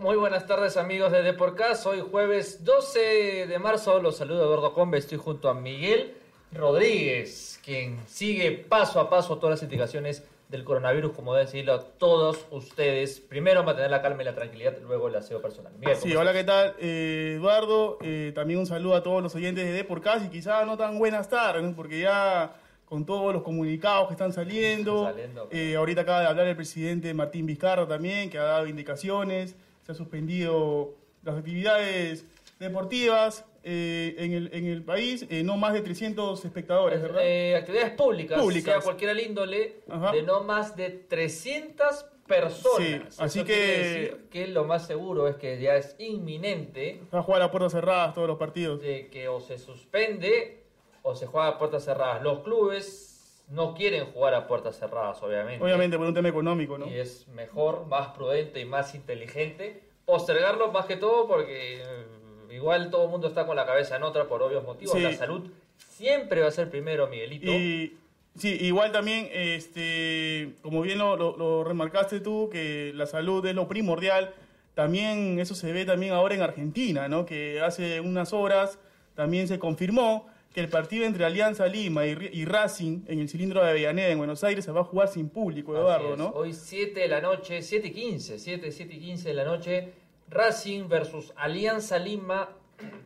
Muy 0.00 0.16
buenas 0.16 0.46
tardes 0.46 0.78
amigos 0.78 1.12
de 1.12 1.22
Deporcast, 1.22 1.84
hoy 1.84 2.00
jueves 2.00 2.64
12 2.64 3.46
de 3.46 3.58
marzo, 3.58 4.00
los 4.00 4.16
saludo 4.16 4.44
Eduardo 4.44 4.72
Combe, 4.72 4.96
estoy 4.96 5.18
junto 5.18 5.50
a 5.50 5.54
Miguel 5.54 6.14
Rodríguez, 6.52 7.60
quien 7.62 7.98
sigue 8.06 8.52
paso 8.52 8.98
a 8.98 9.10
paso 9.10 9.36
todas 9.36 9.56
las 9.56 9.62
indicaciones 9.62 10.24
del 10.48 10.64
coronavirus, 10.64 11.12
como 11.12 11.34
decirlo 11.34 11.74
a 11.74 11.84
todos 11.84 12.46
ustedes. 12.50 13.20
Primero 13.20 13.62
mantener 13.62 13.90
la 13.90 14.00
calma 14.00 14.22
y 14.22 14.24
la 14.24 14.34
tranquilidad, 14.34 14.78
luego 14.80 15.08
el 15.08 15.16
aseo 15.16 15.42
personal. 15.42 15.74
Miguel, 15.78 15.96
sí, 15.96 16.16
hola, 16.16 16.32
¿qué 16.32 16.44
tal? 16.44 16.76
Eh, 16.78 17.34
Eduardo, 17.36 17.98
eh, 18.00 18.32
también 18.34 18.58
un 18.58 18.66
saludo 18.66 18.94
a 18.94 19.02
todos 19.02 19.22
los 19.22 19.34
oyentes 19.34 19.66
de 19.66 19.72
Deporcast 19.72 20.24
y 20.24 20.28
quizás 20.30 20.64
no 20.64 20.78
tan 20.78 20.98
buenas 20.98 21.28
tardes, 21.28 21.74
porque 21.76 22.00
ya 22.00 22.54
con 22.86 23.04
todos 23.04 23.34
los 23.34 23.42
comunicados 23.42 24.08
que 24.08 24.14
están 24.14 24.32
saliendo, 24.32 25.14
eh, 25.50 25.76
ahorita 25.76 26.00
acaba 26.00 26.20
de 26.20 26.26
hablar 26.26 26.46
el 26.46 26.56
presidente 26.56 27.12
Martín 27.12 27.44
Vizcarra 27.44 27.86
también, 27.86 28.30
que 28.30 28.38
ha 28.38 28.44
dado 28.44 28.66
indicaciones 28.66 29.56
se 29.94 29.98
suspendido 29.98 30.94
las 31.22 31.36
actividades 31.36 32.24
deportivas 32.58 33.44
eh, 33.62 34.14
en, 34.18 34.32
el, 34.32 34.50
en 34.52 34.66
el 34.66 34.82
país, 34.82 35.26
eh, 35.28 35.42
no 35.42 35.56
más 35.56 35.72
de 35.72 35.82
300 35.82 36.44
espectadores, 36.44 37.02
¿verdad? 37.02 37.20
Eh, 37.22 37.56
actividades 37.56 37.92
públicas, 37.92 38.40
públicas, 38.40 38.74
sea 38.74 38.80
cualquier 38.80 39.18
índole, 39.18 39.82
de 40.12 40.22
no 40.22 40.42
más 40.44 40.76
de 40.76 40.90
300 40.90 42.06
personas. 42.26 43.14
Sí, 43.14 43.22
así 43.22 43.44
que... 43.44 43.56
decir 43.56 44.28
que 44.30 44.46
lo 44.46 44.64
más 44.64 44.86
seguro 44.86 45.28
es 45.28 45.36
que 45.36 45.60
ya 45.60 45.76
es 45.76 45.96
inminente. 45.98 47.02
Va 47.12 47.18
a 47.18 47.22
jugar 47.22 47.42
a 47.42 47.50
puertas 47.50 47.72
cerradas 47.72 48.14
todos 48.14 48.28
los 48.28 48.38
partidos. 48.38 48.80
De 48.80 49.08
que 49.08 49.28
o 49.28 49.40
se 49.40 49.58
suspende 49.58 50.62
o 51.02 51.14
se 51.14 51.26
juega 51.26 51.48
a 51.48 51.58
puertas 51.58 51.84
cerradas. 51.84 52.22
Los 52.22 52.40
clubes 52.40 53.09
no 53.50 53.74
quieren 53.74 54.06
jugar 54.06 54.34
a 54.34 54.46
puertas 54.46 54.78
cerradas, 54.78 55.22
obviamente. 55.22 55.62
Obviamente, 55.62 55.98
por 55.98 56.06
un 56.06 56.14
tema 56.14 56.28
económico, 56.28 56.78
¿no? 56.78 56.86
Y 56.88 56.98
es 56.98 57.28
mejor, 57.28 57.86
más 57.86 58.08
prudente 58.08 58.60
y 58.60 58.64
más 58.64 58.94
inteligente 58.94 59.82
postergarlo 60.10 60.72
más 60.72 60.86
que 60.86 60.96
todo 60.96 61.28
porque 61.28 61.78
eh, 61.78 62.54
igual 62.54 62.90
todo 62.90 63.04
el 63.04 63.10
mundo 63.10 63.28
está 63.28 63.46
con 63.46 63.56
la 63.56 63.64
cabeza 63.64 63.96
en 63.96 64.02
otra 64.02 64.26
por 64.26 64.42
obvios 64.42 64.64
motivos. 64.64 65.00
La 65.00 65.14
salud 65.14 65.48
siempre 65.78 66.40
va 66.40 66.48
a 66.48 66.50
ser 66.50 66.68
primero, 66.68 67.06
Miguelito. 67.06 67.50
Y, 67.50 67.96
sí, 68.36 68.58
igual 68.60 68.90
también, 68.92 69.28
este, 69.32 70.54
como 70.62 70.82
bien 70.82 70.98
lo, 70.98 71.16
lo 71.16 71.64
remarcaste 71.64 72.20
tú, 72.20 72.48
que 72.50 72.92
la 72.94 73.06
salud 73.06 73.44
es 73.46 73.54
lo 73.54 73.68
primordial. 73.68 74.34
También 74.74 75.38
eso 75.38 75.54
se 75.54 75.72
ve 75.72 75.84
también 75.84 76.12
ahora 76.12 76.34
en 76.34 76.42
Argentina, 76.42 77.08
¿no? 77.08 77.24
Que 77.24 77.60
hace 77.60 78.00
unas 78.00 78.32
horas 78.32 78.78
también 79.14 79.46
se 79.46 79.58
confirmó 79.58 80.26
que 80.52 80.60
el 80.60 80.68
partido 80.68 81.04
entre 81.04 81.24
Alianza 81.24 81.66
Lima 81.66 82.06
y, 82.06 82.44
Racing 82.44 83.04
en 83.06 83.20
el 83.20 83.28
cilindro 83.28 83.62
de 83.62 83.70
Avellaneda 83.70 84.08
en 84.08 84.18
Buenos 84.18 84.42
Aires 84.42 84.64
se 84.64 84.72
va 84.72 84.80
a 84.80 84.84
jugar 84.84 85.08
sin 85.08 85.28
público, 85.28 85.76
Eduardo, 85.76 86.16
¿no? 86.16 86.30
Hoy 86.30 86.52
7 86.52 86.98
de 86.98 87.08
la 87.08 87.20
noche, 87.20 87.62
7 87.62 87.88
y 87.88 87.90
15, 87.92 88.38
7, 88.38 88.72
7 88.72 88.94
y 88.94 88.98
15 88.98 89.28
de 89.28 89.34
la 89.34 89.44
noche, 89.44 89.92
Racing 90.28 90.88
versus 90.88 91.32
Alianza 91.36 91.98
Lima 91.98 92.48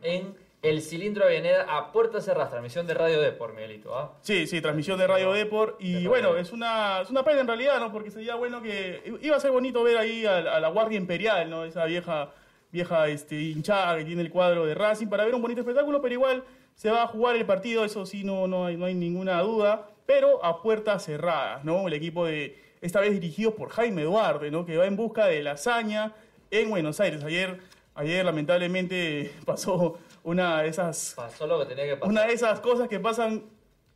en 0.01 0.33
el 0.69 0.81
cilindro 0.81 1.25
de 1.25 1.37
Avellaneda 1.37 1.77
a 1.77 1.91
puertas 1.91 2.25
cerradas, 2.25 2.49
transmisión 2.49 2.87
de 2.87 2.95
Radio 2.95 3.21
Depor, 3.21 3.53
Miguelito, 3.53 3.95
¿ah? 3.95 4.17
Sí, 4.21 4.47
sí, 4.47 4.61
transmisión 4.61 4.97
de 4.97 5.05
Radio 5.05 5.31
Depor. 5.31 5.77
Y 5.79 6.07
bueno, 6.07 6.37
es 6.37 6.51
una, 6.51 7.01
es 7.01 7.11
una 7.11 7.23
pena 7.23 7.41
en 7.41 7.47
realidad, 7.47 7.79
¿no? 7.79 7.91
Porque 7.91 8.09
sería 8.09 8.33
bueno 8.33 8.63
que. 8.63 9.19
Iba 9.21 9.35
a 9.35 9.39
ser 9.39 9.51
bonito 9.51 9.83
ver 9.83 9.97
ahí 9.97 10.25
a, 10.25 10.37
a 10.37 10.59
la 10.59 10.69
Guardia 10.69 10.97
Imperial, 10.97 11.49
¿no? 11.49 11.65
Esa 11.65 11.85
vieja, 11.85 12.31
vieja 12.75 13.07
este, 13.07 13.39
hinchada 13.39 13.97
que 13.97 14.05
tiene 14.05 14.21
el 14.21 14.29
cuadro 14.29 14.65
de 14.65 14.75
Racing 14.75 15.07
para 15.07 15.23
ver 15.23 15.33
un 15.33 15.41
bonito 15.41 15.61
espectáculo, 15.61 16.01
pero 16.01 16.13
igual 16.13 16.43
se 16.75 16.91
va 16.91 17.03
a 17.03 17.07
jugar 17.07 17.37
el 17.37 17.45
partido, 17.45 17.85
eso 17.85 18.05
sí, 18.05 18.25
no, 18.25 18.47
no, 18.47 18.65
hay, 18.65 18.75
no 18.75 18.85
hay 18.85 18.93
ninguna 18.93 19.41
duda, 19.41 19.87
pero 20.05 20.43
a 20.43 20.61
puertas 20.61 21.05
cerradas, 21.05 21.63
¿no? 21.63 21.87
El 21.87 21.93
equipo 21.93 22.25
de, 22.25 22.61
esta 22.81 22.99
vez 22.99 23.13
dirigido 23.13 23.55
por 23.55 23.69
Jaime 23.69 24.03
Duarte, 24.03 24.51
¿no? 24.51 24.65
Que 24.65 24.75
va 24.75 24.85
en 24.85 24.97
busca 24.97 25.25
de 25.25 25.41
la 25.41 25.51
hazaña 25.51 26.13
en 26.51 26.69
Buenos 26.69 26.99
Aires. 26.99 27.23
Ayer, 27.23 27.59
ayer 27.95 28.25
lamentablemente 28.25 29.31
pasó 29.45 29.97
una 30.23 30.61
de 30.61 30.67
esas... 30.67 31.13
Pasó 31.15 31.47
lo 31.47 31.59
que 31.59 31.65
tenía 31.65 31.85
que 31.85 31.95
pasar. 31.95 32.09
Una 32.09 32.25
de 32.25 32.33
esas 32.33 32.59
cosas 32.59 32.89
que 32.89 32.99
pasan 32.99 33.45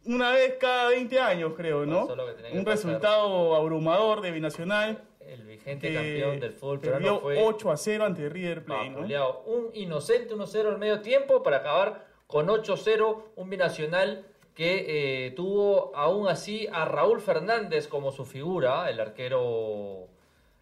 una 0.05 0.31
vez 0.31 0.55
cada 0.57 0.89
20 0.89 1.19
años, 1.19 1.53
creo, 1.57 1.85
¿no? 1.85 2.07
Un 2.53 2.65
resultado 2.65 3.55
abrumador 3.55 4.21
de 4.21 4.31
Binacional. 4.31 5.03
El 5.33 5.43
vigente 5.43 5.93
campeón 5.93 6.39
del 6.39 6.53
fútbol 6.53 6.79
perdió 6.79 7.19
fue 7.19 7.37
8 7.37 7.71
a 7.71 7.77
0 7.77 8.05
ante 8.05 8.29
River 8.29 8.65
Plate, 8.65 8.89
¿no? 8.89 9.39
Un 9.45 9.69
inocente 9.73 10.35
1-0 10.35 10.67
al 10.67 10.77
medio 10.79 11.01
tiempo 11.01 11.43
para 11.43 11.57
acabar 11.57 12.07
con 12.25 12.47
8-0, 12.47 13.23
un 13.35 13.49
binacional 13.49 14.25
que 14.55 15.27
eh, 15.27 15.31
tuvo 15.31 15.95
aún 15.95 16.27
así 16.27 16.67
a 16.71 16.85
Raúl 16.85 17.21
Fernández 17.21 17.87
como 17.87 18.11
su 18.11 18.25
figura, 18.25 18.89
el 18.89 18.99
arquero, 18.99 20.07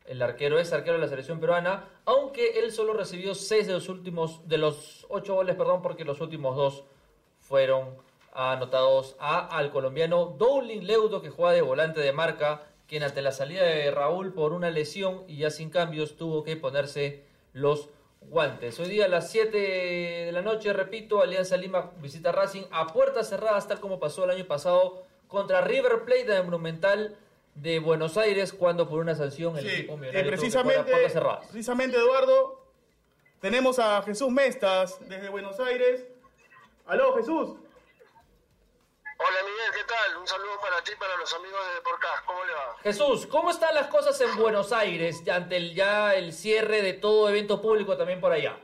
el 0.05 0.21
arquero 0.21 0.59
es 0.59 0.71
arquero 0.73 0.93
de 0.97 0.99
la 0.99 1.07
selección 1.07 1.39
peruana, 1.39 1.89
aunque 2.05 2.59
él 2.59 2.71
solo 2.71 2.93
recibió 2.93 3.35
6 3.35 3.67
de 3.67 3.73
los 3.73 3.89
últimos, 3.89 4.47
de 4.47 4.57
los 4.57 5.05
8 5.09 5.33
goles, 5.33 5.55
perdón, 5.55 5.81
porque 5.81 6.05
los 6.05 6.21
últimos 6.21 6.55
dos 6.55 6.83
fueron 7.39 7.95
anotados 8.33 9.15
a, 9.19 9.47
al 9.47 9.71
colombiano 9.71 10.35
Dowling 10.37 10.85
Leudo, 10.85 11.21
que 11.21 11.29
juega 11.29 11.53
de 11.53 11.61
volante 11.61 12.01
de 12.01 12.11
marca, 12.11 12.67
quien 12.87 13.03
ante 13.03 13.21
la 13.21 13.31
salida 13.31 13.63
de 13.63 13.91
Raúl 13.91 14.33
por 14.33 14.53
una 14.53 14.69
lesión 14.69 15.23
y 15.27 15.37
ya 15.37 15.49
sin 15.49 15.69
cambios 15.69 16.15
tuvo 16.15 16.43
que 16.43 16.55
ponerse 16.55 17.23
los 17.53 17.89
guantes. 18.21 18.79
Hoy 18.79 18.89
día 18.89 19.05
a 19.05 19.09
las 19.09 19.29
7 19.29 19.57
de 19.57 20.31
la 20.31 20.41
noche, 20.41 20.73
repito, 20.73 21.21
Alianza 21.21 21.57
Lima 21.57 21.91
visita 21.97 22.31
Racing 22.31 22.63
a 22.71 22.87
puertas 22.87 23.29
cerradas, 23.29 23.67
tal 23.67 23.79
como 23.79 23.99
pasó 23.99 24.23
el 24.23 24.31
año 24.31 24.45
pasado 24.45 25.05
contra 25.27 25.61
River 25.61 26.03
Plate 26.05 26.25
de 26.25 26.41
Monumental 26.41 27.17
de 27.55 27.79
Buenos 27.79 28.17
Aires, 28.17 28.53
cuando 28.53 28.87
por 28.87 28.99
una 28.99 29.15
sanción 29.15 29.57
el 29.57 29.67
equipo 29.67 29.97
millonario 29.97 30.29
precisamente, 30.29 30.91
puertas 30.91 31.13
cerradas. 31.13 31.47
Precisamente, 31.47 31.97
Eduardo, 31.97 32.61
tenemos 33.41 33.79
a 33.79 34.01
Jesús 34.03 34.29
Mestas 34.29 34.97
desde 35.07 35.29
Buenos 35.29 35.59
Aires. 35.59 36.05
Aló, 36.85 37.15
Jesús. 37.15 37.57
Hola 39.19 39.39
Miguel, 39.41 39.71
¿qué 39.73 39.83
tal? 39.83 40.17
Un 40.17 40.27
saludo 40.27 40.59
para 40.61 40.83
ti 40.83 40.91
y 40.93 40.95
para 40.95 41.17
los 41.17 41.33
amigos 41.33 41.59
de 41.67 41.73
Deporcast. 41.73 42.25
¿Cómo 42.25 42.45
le 42.45 42.46
va? 42.46 42.46
Jesús, 42.83 43.25
¿cómo 43.27 43.49
están 43.49 43.73
las 43.73 43.87
cosas 43.87 44.19
en 44.21 44.35
Buenos 44.37 44.71
Aires 44.71 45.27
ante 45.27 45.57
el, 45.57 45.75
ya 45.75 46.13
el 46.13 46.31
cierre 46.31 46.81
de 46.81 46.93
todo 46.93 47.27
evento 47.29 47.61
público 47.61 47.97
también 47.97 48.21
por 48.21 48.31
allá? 48.31 48.57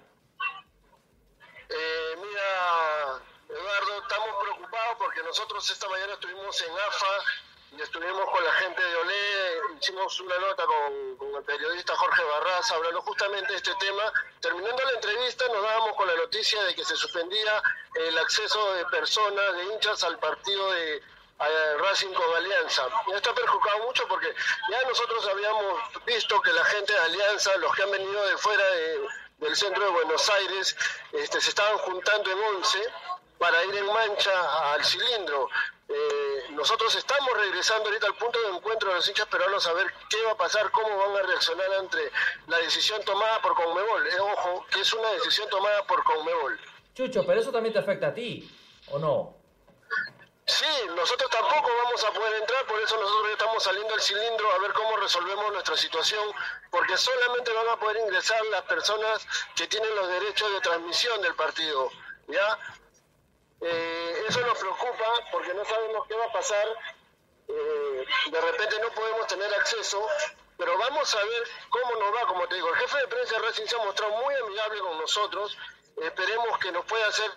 Eh, 1.69 2.15
mira, 2.17 3.19
Eduardo, 3.49 4.01
estamos 4.01 4.29
preocupados 4.43 4.95
porque 4.99 5.23
nosotros 5.23 5.69
esta 5.69 5.89
mañana 5.89 6.13
estuvimos 6.13 6.61
en 6.61 6.71
AFA 6.71 7.43
y 7.75 7.81
estuvimos 7.81 8.29
con 8.29 8.43
la 8.43 8.51
gente 8.53 8.83
de 8.83 8.95
Olé, 8.97 9.61
hicimos 9.81 10.19
una 10.19 10.37
nota 10.37 10.63
con, 10.65 11.35
el 11.35 11.43
periodista 11.43 11.95
Jorge 11.95 12.23
Barraza 12.23 12.75
hablando 12.75 13.01
justamente 13.01 13.51
de 13.51 13.57
este 13.57 13.73
tema. 13.75 14.03
Terminando 14.39 14.83
la 14.83 14.91
entrevista 14.91 15.45
nos 15.47 15.63
dábamos 15.63 15.95
con 15.95 16.07
la 16.07 16.15
noticia 16.15 16.63
de 16.63 16.75
que 16.75 16.85
se 16.85 16.95
suspendía 16.95 17.61
el 17.95 18.17
acceso 18.19 18.73
de 18.75 18.85
personas, 18.85 19.55
de 19.57 19.63
hinchas 19.65 20.03
al 20.03 20.19
partido 20.19 20.71
de 20.71 21.01
Racing 21.39 22.13
con 22.13 22.35
Alianza. 22.35 22.83
Y 23.07 23.11
esto 23.13 23.31
ha 23.31 23.35
perjudicado 23.35 23.83
mucho 23.85 24.07
porque 24.07 24.33
ya 24.71 24.81
nosotros 24.87 25.27
habíamos 25.27 25.81
visto 26.05 26.41
que 26.41 26.53
la 26.53 26.63
gente 26.65 26.93
de 26.93 26.99
Alianza, 26.99 27.55
los 27.57 27.75
que 27.75 27.83
han 27.83 27.91
venido 27.91 28.25
de 28.25 28.37
fuera 28.37 28.63
del 29.39 29.55
centro 29.55 29.83
de 29.83 29.91
Buenos 29.91 30.29
Aires, 30.29 30.75
este, 31.11 31.41
se 31.41 31.49
estaban 31.49 31.77
juntando 31.79 32.31
en 32.31 32.39
once 32.55 32.79
para 33.37 33.63
ir 33.65 33.75
en 33.75 33.87
mancha 33.87 34.73
al 34.73 34.83
cilindro. 34.85 35.49
Eh, 35.89 36.45
nosotros 36.51 36.95
estamos 36.95 37.29
regresando 37.37 37.89
ahorita 37.89 38.07
al 38.07 38.15
punto 38.15 38.39
de 38.41 38.55
encuentro 38.55 38.89
de 38.89 38.95
los 38.95 39.07
hinchas 39.07 39.27
peruanos 39.27 39.67
a 39.67 39.73
ver 39.73 39.87
qué 40.09 40.21
va 40.23 40.31
a 40.31 40.37
pasar, 40.37 40.71
cómo 40.71 40.97
van 40.97 41.17
a 41.17 41.27
reaccionar 41.27 41.71
ante 41.73 41.97
la 42.47 42.57
decisión 42.59 43.03
tomada 43.03 43.41
por 43.41 43.53
Conmebol. 43.53 44.07
Eh, 44.07 44.19
ojo, 44.19 44.65
que 44.71 44.79
es 44.79 44.93
una 44.93 45.09
decisión 45.11 45.49
tomada 45.49 45.85
por 45.85 46.03
Conmebol. 46.03 46.59
Chucho, 46.95 47.25
pero 47.25 47.41
eso 47.41 47.51
también 47.51 47.73
te 47.73 47.79
afecta 47.79 48.07
a 48.07 48.13
ti, 48.13 48.49
¿o 48.91 48.97
no? 48.97 49.42
Sí, 50.45 50.65
nosotros 50.93 51.29
tampoco 51.31 51.69
vamos 51.83 52.03
a 52.03 52.11
poder 52.11 52.41
entrar, 52.41 52.65
por 52.65 52.79
eso 52.81 52.99
nosotros 52.99 53.31
estamos 53.31 53.63
saliendo 53.63 53.93
al 53.93 54.01
cilindro 54.01 54.51
a 54.51 54.57
ver 54.57 54.73
cómo 54.73 54.97
resolvemos 54.97 55.53
nuestra 55.53 55.77
situación, 55.77 56.33
porque 56.69 56.97
solamente 56.97 57.53
van 57.53 57.69
a 57.69 57.77
poder 57.77 57.97
ingresar 57.97 58.43
las 58.47 58.63
personas 58.63 59.25
que 59.55 59.67
tienen 59.67 59.95
los 59.95 60.07
derechos 60.09 60.51
de 60.51 60.59
transmisión 60.59 61.21
del 61.21 61.35
partido, 61.35 61.89
¿ya? 62.27 62.59
Eh, 63.61 64.25
eso 64.27 64.41
nos 64.41 64.57
preocupa 64.57 65.05
porque 65.31 65.53
no 65.53 65.63
sabemos 65.63 66.05
qué 66.07 66.15
va 66.15 66.25
a 66.25 66.33
pasar. 66.33 66.67
Eh, 67.47 68.05
de 68.31 68.41
repente 68.41 68.79
no 68.79 68.89
podemos 68.89 69.27
tener 69.27 69.53
acceso, 69.53 70.05
pero 70.57 70.77
vamos 70.77 71.15
a 71.15 71.23
ver 71.23 71.43
cómo 71.69 71.95
nos 71.95 72.13
va. 72.13 72.27
Como 72.27 72.45
te 72.47 72.55
digo, 72.55 72.67
el 72.69 72.75
jefe 72.75 72.97
de 72.97 73.07
prensa 73.07 73.39
Racing 73.39 73.65
se 73.65 73.75
ha 73.77 73.85
mostrado 73.85 74.11
muy 74.17 74.35
amigable 74.35 74.79
con 74.81 74.97
nosotros. 74.97 75.57
Esperemos 76.05 76.57
que 76.59 76.71
nos 76.71 76.85
pueda 76.85 77.07
hacer 77.07 77.29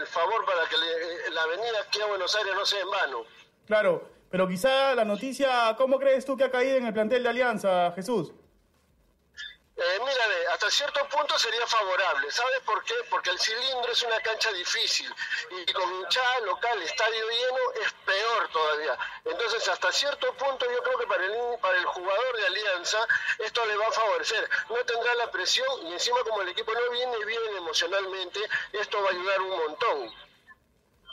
el 0.00 0.06
favor 0.06 0.44
para 0.44 0.68
que 0.68 0.76
le- 0.76 1.30
la 1.30 1.42
avenida 1.42 1.80
aquí 1.86 2.00
a 2.00 2.06
Buenos 2.06 2.34
Aires 2.36 2.54
no 2.54 2.64
sea 2.66 2.80
en 2.80 2.90
vano. 2.90 3.24
Claro, 3.66 4.08
pero 4.30 4.46
quizá 4.48 4.94
la 4.94 5.04
noticia, 5.04 5.74
¿cómo 5.76 5.98
crees 5.98 6.24
tú 6.24 6.36
que 6.36 6.44
ha 6.44 6.50
caído 6.50 6.76
en 6.76 6.86
el 6.86 6.92
plantel 6.92 7.22
de 7.22 7.28
Alianza, 7.28 7.92
Jesús? 7.94 8.32
Eh, 9.80 10.00
mira, 10.00 10.52
hasta 10.52 10.68
cierto 10.72 11.08
punto 11.08 11.38
sería 11.38 11.64
favorable. 11.64 12.28
¿Sabes 12.32 12.58
por 12.66 12.82
qué? 12.82 12.94
Porque 13.08 13.30
el 13.30 13.38
cilindro 13.38 13.92
es 13.92 14.02
una 14.02 14.20
cancha 14.20 14.50
difícil 14.52 15.08
y 15.50 15.72
con 15.72 15.88
hinchada 15.94 16.40
local, 16.40 16.82
estadio 16.82 17.28
lleno, 17.28 17.84
es 17.84 17.92
peor 18.04 18.48
todavía. 18.52 18.98
Entonces, 19.24 19.68
hasta 19.68 19.92
cierto 19.92 20.34
punto 20.34 20.66
yo 20.68 20.82
creo 20.82 20.98
que 20.98 21.06
para 21.06 21.24
el, 21.24 21.32
para 21.60 21.78
el 21.78 21.84
jugador 21.84 22.36
de 22.38 22.46
Alianza 22.46 23.06
esto 23.38 23.64
le 23.66 23.76
va 23.76 23.86
a 23.86 23.92
favorecer. 23.92 24.50
No 24.68 24.76
tendrá 24.84 25.14
la 25.14 25.30
presión 25.30 25.86
y 25.86 25.92
encima 25.92 26.18
como 26.28 26.42
el 26.42 26.48
equipo 26.48 26.72
no 26.72 26.90
viene 26.90 27.24
bien 27.24 27.40
emocionalmente, 27.56 28.40
esto 28.72 29.00
va 29.00 29.10
a 29.10 29.12
ayudar 29.12 29.40
un 29.42 29.58
montón. 29.58 30.14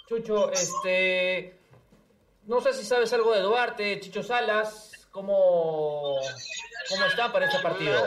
Chucho, 0.10 0.52
este. 0.52 1.60
No 2.46 2.62
sé 2.62 2.74
si 2.74 2.84
sabes 2.84 3.14
algo 3.14 3.32
de 3.32 3.42
Duarte, 3.42 4.00
Chicho 4.00 4.24
Salas, 4.24 4.92
¿cómo, 5.12 6.20
cómo 6.90 7.06
están 7.06 7.32
para 7.32 7.46
este 7.46 7.60
partido? 7.60 8.04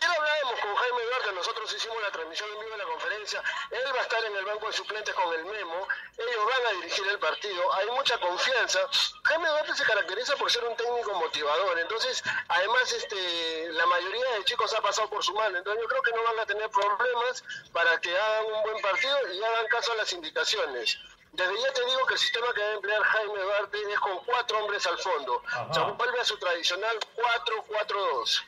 Ayer 0.00 0.16
hablábamos 0.16 0.60
con 0.60 0.74
Jaime 0.76 1.02
Duarte, 1.06 1.32
nosotros 1.32 1.74
hicimos 1.74 2.00
la 2.02 2.12
transmisión 2.12 2.48
en 2.50 2.60
vivo 2.60 2.70
de 2.70 2.78
la 2.78 2.84
conferencia, 2.84 3.42
él 3.70 3.82
va 3.92 3.98
a 3.98 4.02
estar 4.02 4.24
en 4.24 4.36
el 4.36 4.44
banco 4.44 4.66
de 4.68 4.72
suplentes 4.72 5.12
con 5.14 5.34
el 5.34 5.44
Memo, 5.44 5.88
ellos 6.16 6.46
van 6.46 6.66
a 6.66 6.70
dirigir 6.80 7.08
el 7.08 7.18
partido, 7.18 7.74
hay 7.74 7.86
mucha 7.90 8.18
confianza. 8.20 8.80
Jaime 9.24 9.48
Duarte 9.48 9.74
se 9.74 9.84
caracteriza 9.84 10.36
por 10.36 10.50
ser 10.52 10.64
un 10.64 10.76
técnico 10.76 11.14
motivador, 11.14 11.80
entonces 11.80 12.22
además 12.46 12.92
este, 12.92 13.72
la 13.72 13.86
mayoría 13.86 14.30
de 14.34 14.44
chicos 14.44 14.72
ha 14.74 14.80
pasado 14.80 15.10
por 15.10 15.24
su 15.24 15.34
mano, 15.34 15.58
entonces 15.58 15.82
yo 15.82 15.88
creo 15.88 16.02
que 16.02 16.12
no 16.12 16.22
van 16.22 16.38
a 16.38 16.46
tener 16.46 16.70
problemas 16.70 17.42
para 17.72 18.00
que 18.00 18.16
hagan 18.16 18.46
un 18.46 18.62
buen 18.62 18.80
partido 18.80 19.32
y 19.32 19.42
hagan 19.42 19.66
caso 19.66 19.92
a 19.92 19.96
las 19.96 20.12
indicaciones. 20.12 20.96
Desde 21.32 21.60
ya 21.60 21.72
te 21.72 21.84
digo 21.84 22.06
que 22.06 22.14
el 22.14 22.20
sistema 22.20 22.52
que 22.54 22.60
va 22.60 22.68
a 22.68 22.72
emplear 22.74 23.02
Jaime 23.02 23.40
Duarte 23.40 23.92
es 23.92 24.00
con 24.00 24.18
cuatro 24.24 24.58
hombres 24.58 24.86
al 24.86 24.98
fondo. 24.98 25.42
Sea, 25.72 25.82
vuelve 25.84 26.20
a 26.20 26.24
su 26.24 26.38
tradicional 26.38 26.98
4-4-2. 27.16 28.42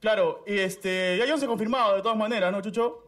Claro, 0.00 0.44
y 0.46 0.58
este, 0.58 1.20
hay 1.22 1.30
11 1.30 1.46
confirmados 1.46 1.96
de 1.96 2.02
todas 2.02 2.16
maneras, 2.16 2.52
¿no, 2.52 2.60
Chucho? 2.62 3.02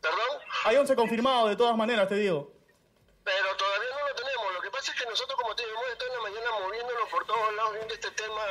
¿Perdón? 0.00 0.38
Hay 0.64 0.76
11 0.76 0.94
confirmados 0.96 1.50
de 1.50 1.56
todas 1.56 1.76
maneras, 1.76 2.08
te 2.08 2.16
digo. 2.16 2.52
Pero 3.24 3.56
todavía 3.56 3.88
no 3.90 4.08
lo 4.08 4.14
tenemos. 4.14 4.54
Lo 4.54 4.60
que 4.60 4.70
pasa 4.70 4.92
es 4.92 5.00
que 5.00 5.08
nosotros, 5.08 5.40
como 5.40 5.56
te 5.56 5.64
digo, 5.64 5.76
hemos 5.78 5.92
estado 5.92 6.10
en 6.10 6.16
la 6.16 6.22
mañana 6.22 6.50
moviéndonos 6.60 7.08
por 7.10 7.26
todos 7.26 7.54
lados 7.54 7.72
viendo 7.72 7.94
este 7.94 8.10
tema 8.10 8.42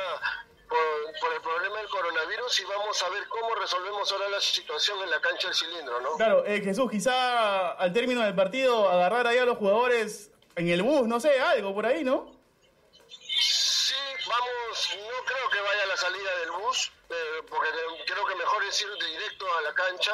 por, 0.68 1.20
por 1.20 1.32
el 1.32 1.40
problema 1.40 1.78
del 1.78 1.88
coronavirus 1.88 2.60
y 2.60 2.64
vamos 2.64 3.02
a 3.02 3.08
ver 3.10 3.28
cómo 3.28 3.54
resolvemos 3.54 4.10
ahora 4.12 4.28
la 4.28 4.40
situación 4.40 5.00
en 5.02 5.10
la 5.10 5.20
cancha 5.20 5.48
del 5.48 5.56
cilindro, 5.56 6.00
¿no? 6.00 6.16
Claro, 6.16 6.44
eh, 6.44 6.60
Jesús, 6.60 6.90
quizá 6.90 7.72
al 7.72 7.92
término 7.92 8.22
del 8.22 8.34
partido 8.34 8.88
agarrar 8.88 9.26
ahí 9.26 9.38
a 9.38 9.44
los 9.44 9.58
jugadores 9.58 10.32
en 10.56 10.68
el 10.68 10.82
bus, 10.82 11.06
no 11.06 11.20
sé, 11.20 11.38
algo 11.38 11.74
por 11.74 11.86
ahí, 11.86 12.02
¿no? 12.04 12.32
Sí, 13.08 13.94
vamos, 14.26 14.96
no 14.96 15.24
creo 15.24 15.50
que 15.50 15.60
vaya 15.60 15.73
la 15.94 16.00
salida 16.00 16.38
del 16.40 16.50
bus, 16.50 16.90
eh, 17.08 17.42
porque 17.48 17.68
creo 18.04 18.26
que 18.26 18.34
mejor 18.34 18.64
es 18.64 18.80
ir 18.82 18.88
directo 18.94 19.46
a 19.54 19.62
la 19.62 19.72
cancha. 19.74 20.10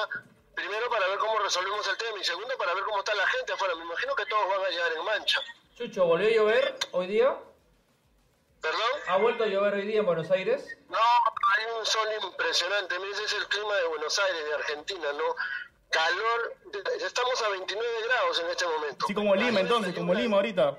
Primero 0.55 0.91
para 0.91 1.09
ver 1.09 1.19
cómo 1.19 1.39
resolvemos 1.39 1.89
el 1.89 1.97
tema 1.97 2.19
y 2.21 2.25
segundo 2.25 2.55
para 2.59 2.75
ver 2.75 2.85
cómo 2.85 2.99
está 2.99 3.15
la 3.15 3.27
gente 3.29 3.55
afuera. 3.55 3.75
Me 3.77 3.85
imagino 3.85 4.15
que 4.15 4.27
todos 4.27 4.47
van 4.47 4.63
a 4.63 4.69
llegar 4.69 4.93
en 4.93 5.05
mancha. 5.05 5.41
Chucho, 5.77 6.05
¿volvió 6.05 6.29
a 6.29 6.33
llover 6.33 6.77
hoy 6.93 7.07
día? 7.07 7.35
¿Perdón? 8.61 8.93
¿Ha 9.07 9.17
vuelto 9.17 9.45
a 9.45 9.47
llover 9.47 9.73
hoy 9.73 9.87
día 9.87 10.01
en 10.01 10.07
Buenos 10.07 10.31
Aires? 10.31 10.77
No, 10.91 10.99
hay 10.99 11.65
un 11.79 11.87
sol 11.87 12.09
impresionante. 12.25 12.99
Mira, 12.99 13.13
Ese 13.13 13.25
es 13.25 13.33
el 13.33 13.47
clima 13.49 13.75
de 13.77 13.87
Buenos 13.87 14.19
Aires, 14.19 14.45
de 14.45 14.55
Argentina, 14.55 15.13
¿no? 15.15 15.35
Calor, 15.89 16.57
estamos 17.01 17.43
a 17.43 17.49
29 17.49 17.89
grados 18.05 18.41
en 18.41 18.51
este 18.51 18.67
momento. 18.67 19.07
Sí, 19.07 19.15
como 19.15 19.35
Lima 19.35 19.61
entonces, 19.61 19.95
como 19.95 20.13
Lima 20.13 20.37
ahorita. 20.37 20.79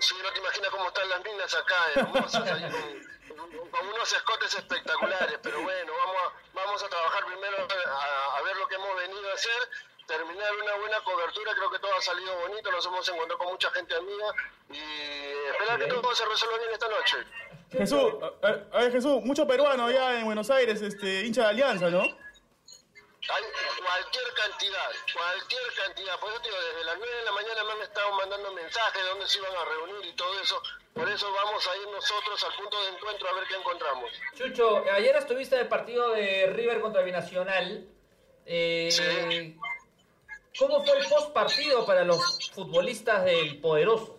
Sí, 0.00 0.16
no 0.20 0.32
te 0.32 0.40
imaginas 0.40 0.70
cómo 0.70 0.88
están 0.88 1.08
las 1.08 1.22
minas 1.22 1.54
acá, 1.54 1.76
hermosas, 1.94 2.50
ahí 2.50 2.62
con, 2.68 3.11
con 3.70 3.88
unos 3.88 4.12
escotes 4.12 4.54
espectaculares. 4.54 5.38
Pero 5.42 5.60
bueno, 5.62 5.92
vamos 5.96 6.16
a, 6.22 6.32
vamos 6.54 6.82
a 6.82 6.88
trabajar 6.88 7.24
primero 7.26 7.56
a, 7.86 8.36
a 8.38 8.42
ver 8.42 8.56
lo 8.56 8.68
que 8.68 8.74
hemos 8.76 8.96
venido 8.96 9.30
a 9.30 9.34
hacer, 9.34 9.68
terminar 10.06 10.50
una 10.62 10.74
buena 10.76 11.00
cobertura. 11.04 11.54
Creo 11.54 11.70
que 11.70 11.78
todo 11.78 11.94
ha 11.96 12.00
salido 12.02 12.34
bonito, 12.40 12.70
nos 12.70 12.86
hemos 12.86 13.08
encontrado 13.08 13.38
con 13.38 13.48
mucha 13.52 13.70
gente 13.70 13.94
amiga 13.96 14.26
y 14.70 14.78
esperar 15.50 15.78
que 15.78 15.86
todo 15.86 16.14
se 16.14 16.24
resuelva 16.26 16.58
bien 16.58 16.70
esta 16.72 16.88
noche. 16.88 17.16
Jesús, 17.72 18.12
a, 18.22 18.46
a- 18.46 18.78
a 18.78 18.82
ver, 18.82 18.92
Jesús, 18.92 19.22
mucho 19.22 19.46
peruano 19.46 19.86
allá 19.86 20.18
en 20.18 20.26
Buenos 20.26 20.50
Aires, 20.50 20.82
este, 20.82 21.24
hincha 21.24 21.42
de 21.42 21.48
Alianza, 21.48 21.88
¿no? 21.88 22.04
Hay 23.28 23.44
cualquier 23.78 24.34
cantidad, 24.34 24.90
cualquier 25.14 25.62
cantidad. 25.84 26.18
Por 26.18 26.30
eso 26.32 26.42
te 26.42 26.48
digo, 26.48 26.60
desde 26.60 26.84
las 26.84 26.98
9 26.98 27.16
de 27.16 27.24
la 27.24 27.32
mañana 27.32 27.64
me 27.64 27.72
han 27.72 27.82
estado 27.82 28.12
mandando 28.14 28.52
mensajes 28.52 29.02
de 29.02 29.08
dónde 29.08 29.28
se 29.28 29.38
iban 29.38 29.52
a 29.56 29.64
reunir 29.64 30.06
y 30.06 30.12
todo 30.16 30.40
eso. 30.40 30.60
Por 30.92 31.08
eso 31.08 31.32
vamos 31.32 31.66
a 31.68 31.76
ir 31.76 31.88
nosotros 31.88 32.44
al 32.44 32.54
punto 32.54 32.82
de 32.82 32.88
encuentro 32.90 33.28
a 33.28 33.32
ver 33.34 33.44
qué 33.48 33.54
encontramos. 33.54 34.10
Chucho, 34.34 34.84
ayer 34.92 35.14
estuviste 35.16 35.54
en 35.54 35.62
el 35.62 35.68
partido 35.68 36.10
de 36.10 36.46
River 36.48 36.80
contra 36.80 37.02
Binacional. 37.02 37.86
Eh, 38.44 38.88
Sí. 38.90 39.56
¿Cómo 40.58 40.84
fue 40.84 40.98
el 40.98 41.08
post 41.08 41.32
partido 41.32 41.86
para 41.86 42.04
los 42.04 42.50
futbolistas 42.52 43.24
del 43.24 43.58
Poderoso? 43.60 44.18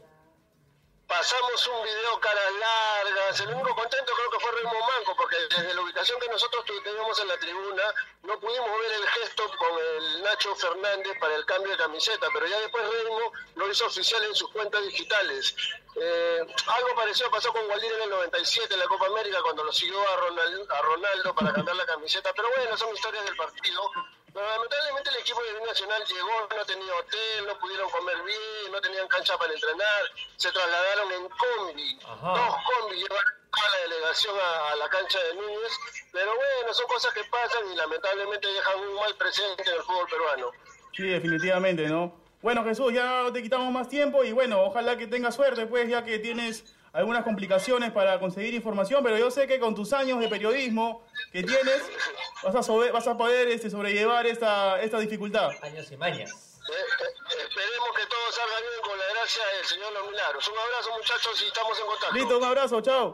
Pasamos 1.08 1.68
un 1.68 1.84
video 1.84 2.20
caras 2.20 2.52
largas. 2.60 3.40
El 3.42 3.50
único 3.50 3.76
contento 3.76 4.14
creo 4.14 4.30
que 4.32 4.40
fue 4.40 4.52
Remo 4.52 4.80
Manco, 4.80 5.16
porque 5.16 5.36
desde 5.50 5.74
la 5.74 5.82
ubicación 5.82 6.20
que 6.20 6.28
nosotros 6.28 6.66
teníamos 6.66 7.20
en 7.20 7.28
la 7.28 7.38
tribuna, 7.38 7.84
no 8.24 8.40
pudimos 8.40 8.80
ver 8.80 8.92
el 8.94 9.08
gesto 9.10 9.44
con 9.58 9.78
el 9.78 10.24
Nacho 10.24 10.56
Fernández 10.56 11.18
para 11.20 11.36
el 11.36 11.46
cambio 11.46 11.72
de 11.72 11.78
camiseta, 11.78 12.28
pero 12.34 12.48
ya 12.48 12.60
después 12.62 12.84
Remo 12.90 13.32
lo 13.56 13.70
hizo 13.70 13.86
oficial 13.86 14.24
en 14.24 14.36
sus 14.36 14.50
cuentas 14.52 14.82
digitales. 14.84 15.56
Eh, 15.96 16.40
algo 16.68 16.96
parecido 16.96 17.30
pasó 17.30 17.52
con 17.52 17.70
Waldir 17.70 17.92
en 17.92 18.02
el 18.04 18.10
97 18.10 18.74
en 18.74 18.80
la 18.80 18.88
Copa 18.88 19.06
América, 19.08 19.42
cuando 19.44 19.64
lo 19.64 19.72
siguió 19.72 20.00
a 20.02 20.82
Ronaldo 20.82 21.36
para 21.36 21.54
cambiar 21.54 21.76
la 21.76 21.86
camiseta, 21.86 22.32
pero 22.34 22.50
bueno, 22.56 22.78
son 22.78 22.94
historias 22.96 23.26
del 23.26 23.36
partido. 23.36 23.92
Pero 24.34 24.50
lamentablemente 24.50 25.10
el 25.12 25.18
equipo 25.18 25.40
de 25.44 25.66
Nacional 25.66 26.04
llegó, 26.06 26.48
no 26.58 26.66
tenía 26.66 26.96
hotel, 26.96 27.48
no 27.48 27.60
pudieron 27.60 27.90
comer 27.92 28.18
bien, 28.24 28.72
no 28.72 28.82
tenían 28.82 29.08
cancha 29.08 29.38
para 29.38 29.54
entrenar, 29.54 30.04
se 30.38 30.52
trasladaron 30.52 31.12
en 31.12 31.30
combi, 31.30 32.00
Ajá. 32.04 32.30
dos 32.34 32.56
combi 32.66 32.96
llevaron 32.98 33.34
a 33.52 33.70
la 33.70 33.78
delegación 33.84 34.36
a, 34.40 34.72
a 34.72 34.76
la 34.76 34.90
cancha 34.90 35.20
de 35.20 35.36
Núñez, 35.36 35.74
pero 36.12 36.36
bueno, 36.36 36.74
son 36.74 36.88
cosas 36.88 37.14
que 37.14 37.24
pasan 37.26 37.72
y 37.72 37.76
lamentablemente 37.76 38.48
dejan 38.48 38.80
un 38.80 38.96
mal 38.96 39.16
presente 39.16 39.64
en 39.64 39.76
el 39.76 39.84
fútbol 39.84 40.08
peruano. 40.10 40.52
Sí, 40.94 41.04
definitivamente, 41.04 41.88
¿no? 41.88 42.20
Bueno, 42.42 42.64
Jesús, 42.64 42.92
ya 42.92 43.24
no 43.24 43.32
te 43.32 43.42
quitamos 43.42 43.72
más 43.72 43.88
tiempo 43.88 44.24
y 44.24 44.32
bueno, 44.32 44.64
ojalá 44.64 44.98
que 44.98 45.08
tengas 45.08 45.36
suerte, 45.36 45.66
pues, 45.68 45.88
ya 45.88 46.04
que 46.04 46.20
tienes 46.20 46.76
algunas 46.94 47.24
complicaciones 47.24 47.92
para 47.92 48.20
conseguir 48.20 48.54
información, 48.54 49.04
pero 49.04 49.18
yo 49.18 49.32
sé 49.32 49.48
que 49.48 49.60
con 49.60 49.74
tus 49.76 49.92
años 49.94 50.20
de 50.20 50.28
periodismo 50.30 51.04
que 51.32 51.42
tienes, 51.44 51.82
vas 52.44 52.56
a, 52.56 52.60
sobe- 52.60 52.92
vas 52.92 53.08
a 53.08 53.18
poder 53.18 53.48
este, 53.50 53.70
sobrellevar 53.70 54.28
esta, 54.28 54.80
esta 54.82 55.00
dificultad. 55.00 55.50
Años 55.64 55.92
y 55.92 55.98
mañas. 55.98 56.30
Eh, 56.32 56.72
eh, 56.72 57.42
esperemos 57.42 57.90
que 57.98 58.06
todo 58.06 58.32
salga 58.32 58.60
bien 58.62 58.82
con 58.84 58.98
la 58.98 59.06
gracia 59.14 59.42
del 59.58 59.66
Señor 59.66 59.92
Los 59.94 60.12
Milagros. 60.12 60.48
Un 60.48 60.58
abrazo 60.60 60.90
muchachos 60.98 61.42
y 61.44 61.48
estamos 61.48 61.80
en 61.80 61.86
contacto. 61.88 62.16
Listo, 62.16 62.38
un 62.38 62.44
abrazo, 62.46 62.82
chao. 62.82 63.14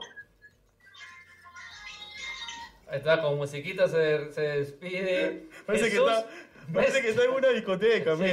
Ahí 2.91 2.97
está, 2.97 3.21
con 3.21 3.37
musiquita 3.37 3.87
se, 3.87 4.33
se 4.33 4.41
despide. 4.41 5.47
Parece, 5.65 5.89
Jesús 5.89 6.05
que 6.05 6.11
está, 6.17 6.29
parece 6.73 7.01
que 7.01 7.09
está 7.09 7.23
en 7.25 7.31
una 7.31 7.49
discoteca, 7.49 8.15
Sí, 8.15 8.23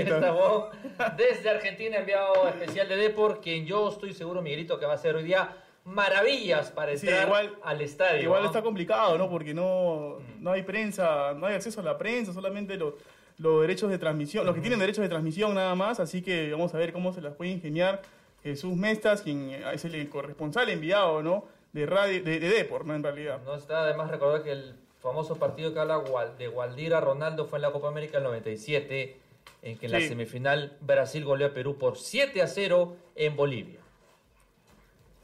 desde 1.16 1.50
Argentina, 1.50 1.98
enviado 1.98 2.48
especial 2.48 2.88
de 2.88 2.96
Depor, 2.96 3.40
quien 3.40 3.66
yo 3.66 3.88
estoy 3.88 4.12
seguro, 4.14 4.42
Miguelito, 4.42 4.78
que 4.78 4.86
va 4.86 4.92
a 4.92 4.96
hacer 4.96 5.14
hoy 5.16 5.24
día 5.24 5.56
maravillas 5.84 6.70
para 6.72 6.96
Sí, 6.96 7.06
entrar 7.06 7.26
igual- 7.28 7.54
al 7.62 7.80
estadio. 7.80 8.22
Igual 8.22 8.42
¿no? 8.42 8.46
está 8.48 8.62
complicado, 8.62 9.16
¿no? 9.18 9.28
Porque 9.30 9.54
no, 9.54 10.18
no 10.40 10.50
hay 10.52 10.62
prensa, 10.62 11.32
no 11.34 11.46
hay 11.46 11.54
acceso 11.54 11.80
a 11.80 11.84
la 11.84 11.96
prensa, 11.96 12.32
solamente 12.32 12.76
los, 12.76 12.94
los 13.38 13.60
derechos 13.60 13.90
de 13.90 13.98
transmisión, 13.98 14.44
los 14.46 14.54
que 14.54 14.60
tienen 14.60 14.78
derechos 14.80 15.02
de 15.02 15.08
transmisión 15.08 15.54
nada 15.54 15.74
más, 15.74 16.00
así 16.00 16.22
que 16.22 16.50
vamos 16.50 16.74
a 16.74 16.78
ver 16.78 16.92
cómo 16.92 17.12
se 17.12 17.20
las 17.20 17.34
puede 17.34 17.50
ingeniar 17.52 18.02
Jesús 18.42 18.74
Mestas, 18.76 19.22
quien 19.22 19.50
es 19.50 19.84
el 19.84 20.08
corresponsal 20.08 20.68
enviado, 20.70 21.22
¿no? 21.22 21.44
De 21.72 21.84
radio, 21.86 22.22
de, 22.22 22.40
de 22.40 22.48
Depor, 22.48 22.84
¿no? 22.86 22.94
En 22.94 23.02
realidad. 23.02 23.40
No 23.44 23.54
está 23.54 23.82
además 23.82 24.10
recordar 24.10 24.42
que 24.42 24.52
el 24.52 24.74
famoso 25.06 25.36
partido 25.36 25.72
que 25.72 25.78
habla 25.78 26.02
de 26.36 26.48
Gualdira 26.48 27.00
Ronaldo 27.00 27.46
fue 27.46 27.58
en 27.58 27.62
la 27.62 27.70
Copa 27.70 27.86
América 27.86 28.14
del 28.14 28.24
97, 28.24 29.16
en 29.62 29.78
que 29.78 29.86
en 29.86 29.92
la 29.92 30.00
semifinal 30.00 30.76
Brasil 30.80 31.24
goleó 31.24 31.46
a 31.46 31.54
Perú 31.54 31.78
por 31.78 31.96
7 31.96 32.42
a 32.42 32.48
0 32.48 32.96
en 33.14 33.36
Bolivia. 33.36 33.78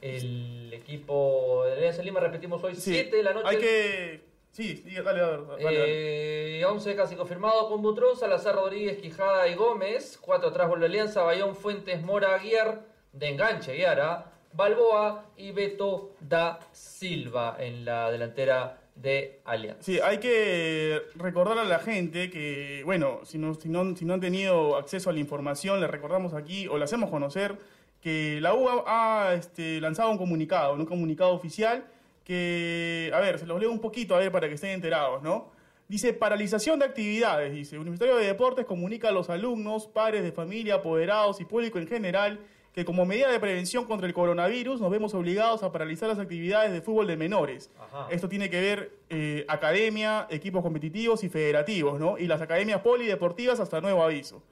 El 0.00 0.72
equipo 0.72 1.64
de 1.66 1.72
Alianza 1.72 2.00
Lima, 2.02 2.20
repetimos 2.20 2.62
hoy, 2.62 2.76
Sí, 2.76 2.92
7 2.92 3.16
de 3.16 3.22
la 3.24 3.32
noche. 3.32 3.48
Hay 3.48 3.56
que... 3.56 4.24
Sí, 4.52 4.76
sí, 4.76 4.94
dale, 4.94 5.20
dale, 5.20 5.46
dale, 5.46 5.64
dale. 5.64 6.60
Eh, 6.60 6.64
11 6.64 6.94
casi 6.94 7.16
confirmado 7.16 7.68
con 7.68 7.82
Butrón, 7.82 8.16
Salazar 8.16 8.54
Rodríguez, 8.54 8.98
Quijada 8.98 9.48
y 9.48 9.56
Gómez. 9.56 10.16
4 10.20 10.50
atrás 10.50 10.68
vuelve 10.68 10.86
Alianza, 10.86 11.22
Bayón, 11.22 11.56
Fuentes, 11.56 12.02
Mora, 12.02 12.36
Aguiar, 12.36 12.82
de 13.12 13.30
enganche 13.30 13.72
Aguiar, 13.72 14.00
¿ah? 14.00 14.32
Balboa 14.52 15.24
y 15.36 15.50
Beto 15.50 16.12
da 16.20 16.60
Silva 16.70 17.56
en 17.58 17.84
la 17.84 18.12
delantera 18.12 18.81
de 18.94 19.40
Alianza. 19.44 19.82
Sí, 19.82 19.98
hay 20.00 20.18
que 20.18 21.02
recordar 21.14 21.58
a 21.58 21.64
la 21.64 21.78
gente 21.78 22.30
que, 22.30 22.82
bueno, 22.84 23.20
si 23.24 23.38
no, 23.38 23.54
si 23.54 23.68
no, 23.68 23.96
si 23.96 24.04
no 24.04 24.14
han 24.14 24.20
tenido 24.20 24.76
acceso 24.76 25.10
a 25.10 25.12
la 25.12 25.20
información, 25.20 25.80
les 25.80 25.90
recordamos 25.90 26.34
aquí 26.34 26.66
o 26.68 26.78
le 26.78 26.84
hacemos 26.84 27.10
conocer 27.10 27.58
que 28.00 28.40
la 28.40 28.54
U 28.54 28.68
ha, 28.86 29.34
este, 29.34 29.80
lanzado 29.80 30.10
un 30.10 30.18
comunicado, 30.18 30.74
un 30.74 30.84
comunicado 30.86 31.32
oficial 31.32 31.84
que, 32.24 33.10
a 33.14 33.20
ver, 33.20 33.38
se 33.38 33.46
los 33.46 33.58
leo 33.58 33.70
un 33.70 33.80
poquito 33.80 34.14
a 34.14 34.18
ver 34.18 34.30
para 34.30 34.48
que 34.48 34.54
estén 34.54 34.70
enterados, 34.70 35.22
¿no? 35.22 35.50
Dice, 35.88 36.12
paralización 36.12 36.78
de 36.78 36.86
actividades, 36.86 37.52
dice, 37.52 37.78
Ministerio 37.78 38.16
de 38.16 38.26
Deportes 38.26 38.64
comunica 38.64 39.08
a 39.08 39.12
los 39.12 39.30
alumnos, 39.30 39.86
padres 39.86 40.22
de 40.22 40.32
familia, 40.32 40.76
apoderados 40.76 41.40
y 41.40 41.44
público 41.44 41.78
en 41.78 41.86
general 41.86 42.40
que 42.72 42.84
como 42.84 43.04
medida 43.04 43.30
de 43.30 43.38
prevención 43.38 43.84
contra 43.84 44.06
el 44.06 44.14
coronavirus 44.14 44.80
nos 44.80 44.90
vemos 44.90 45.12
obligados 45.14 45.62
a 45.62 45.70
paralizar 45.72 46.08
las 46.08 46.18
actividades 46.18 46.72
de 46.72 46.80
fútbol 46.80 47.06
de 47.06 47.16
menores. 47.16 47.70
Ajá. 47.78 48.08
Esto 48.10 48.28
tiene 48.28 48.48
que 48.48 48.60
ver 48.60 48.92
eh, 49.10 49.44
academia, 49.48 50.26
equipos 50.30 50.62
competitivos 50.62 51.22
y 51.22 51.28
federativos, 51.28 52.00
¿no? 52.00 52.16
Y 52.16 52.26
las 52.26 52.40
academias 52.40 52.80
polideportivas 52.80 53.60
hasta 53.60 53.80
nuevo 53.80 54.02
aviso. 54.02 54.42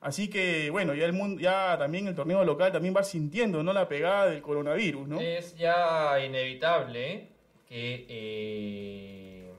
Así 0.00 0.28
que, 0.28 0.70
bueno, 0.70 0.94
ya 0.94 1.06
el 1.06 1.12
mundo, 1.12 1.40
ya 1.40 1.76
también 1.78 2.06
el 2.06 2.14
torneo 2.14 2.44
local 2.44 2.70
también 2.70 2.94
va 2.96 3.02
sintiendo, 3.02 3.64
¿no? 3.64 3.72
La 3.72 3.88
pegada 3.88 4.26
del 4.26 4.42
coronavirus, 4.42 5.08
¿no? 5.08 5.20
Es 5.20 5.56
ya 5.56 6.24
inevitable 6.24 7.28
que 7.68 8.06
eh, 8.08 9.50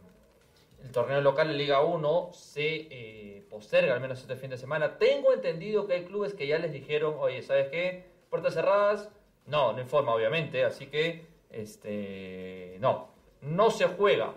el 0.81 0.91
torneo 0.91 1.19
local 1.19 1.49
de 1.49 1.53
Liga 1.55 1.81
1 1.81 2.29
se 2.31 2.87
eh, 2.89 3.37
posterga 3.50 3.94
al 3.94 4.01
menos 4.01 4.22
este 4.22 4.36
fin 4.36 4.50
de 4.50 4.58
semana. 4.58 4.98
Tengo 4.98 5.34
entendido 5.34 5.88
que 5.88 5.94
hay 5.94 6.06
clubes 6.06 6.34
que 6.34 6.48
ya 6.48 6.60
les 6.60 6.72
dijeron, 6.72 7.16
oye, 7.20 7.42
¿sabes 7.42 7.70
qué? 7.70 8.06
Puertas 8.30 8.54
cerradas. 8.54 9.10
No, 9.46 9.74
no 9.74 9.82
informa 9.82 10.13
obviamente, 10.13 10.66
así 10.66 10.88
que 10.88 11.25
este 11.50 12.77
no, 12.80 13.10
no 13.42 13.72
se 13.72 13.86
juega. 13.86 14.36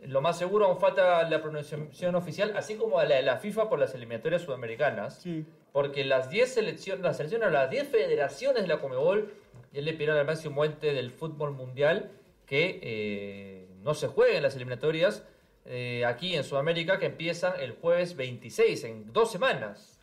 Lo 0.00 0.20
más 0.20 0.38
seguro 0.38 0.66
aún 0.66 0.78
falta 0.78 1.28
la 1.28 1.40
pronunciación 1.42 2.14
oficial, 2.14 2.52
así 2.56 2.76
como 2.76 3.02
la 3.02 3.16
de 3.16 3.22
la 3.22 3.38
FIFA 3.38 3.68
por 3.68 3.78
las 3.78 3.94
eliminatorias 3.94 4.42
sudamericanas. 4.42 5.20
Sí. 5.22 5.44
Porque 5.72 6.04
las 6.04 6.30
10 6.30 6.54
selecciones, 6.54 7.02
las 7.02 7.16
selecciones, 7.18 7.52
las 7.52 7.70
10 7.70 7.88
federaciones 7.88 8.62
de 8.62 8.68
la 8.68 8.78
Comebol 8.78 9.32
ya 9.72 9.82
le 9.82 9.92
pidieron 9.92 10.16
al 10.16 10.26
máximo 10.26 10.64
ente 10.64 10.92
del 10.92 11.10
fútbol 11.10 11.52
mundial 11.52 12.10
que 12.46 12.80
eh, 12.82 13.68
no 13.82 13.94
se 13.94 14.06
jueguen 14.06 14.42
las 14.42 14.54
eliminatorias 14.54 15.24
eh, 15.66 16.04
aquí 16.04 16.34
en 16.36 16.44
Sudamérica 16.44 16.98
que 16.98 17.06
empiezan 17.06 17.54
el 17.60 17.72
jueves 17.72 18.16
26, 18.16 18.84
en 18.84 19.12
dos 19.12 19.30
semanas. 19.30 20.00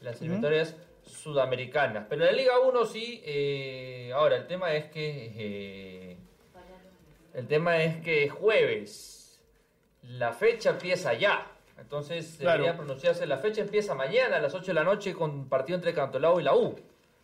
Las 0.00 0.20
eliminatorias 0.20 0.76
sudamericanas. 1.02 2.06
Pero 2.08 2.24
la 2.24 2.32
Liga 2.32 2.58
1 2.60 2.84
sí. 2.86 3.20
eh, 3.24 4.12
ahora, 4.14 4.36
el 4.36 4.46
tema 4.46 4.72
es 4.74 4.86
que. 4.86 5.32
eh, 5.36 6.16
el 7.34 7.46
tema 7.46 7.82
es 7.82 8.02
que 8.02 8.28
jueves. 8.28 9.40
La 10.02 10.32
fecha 10.32 10.70
empieza 10.70 11.12
ya. 11.14 11.46
Entonces 11.78 12.36
Claro. 12.38 12.62
debería 12.62 12.76
pronunciarse. 12.78 13.26
La 13.26 13.38
fecha 13.38 13.60
empieza 13.60 13.94
mañana 13.94 14.36
a 14.36 14.40
las 14.40 14.54
8 14.54 14.66
de 14.66 14.74
la 14.74 14.84
noche 14.84 15.12
con 15.14 15.48
partido 15.48 15.76
entre 15.76 15.92
Cantolao 15.94 16.40
y 16.40 16.42
la 16.42 16.54
U. 16.54 16.76